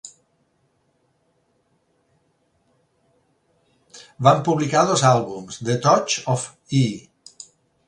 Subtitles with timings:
[4.29, 6.51] Van publicar dos àlbums: The Touch Of
[6.83, 6.85] E!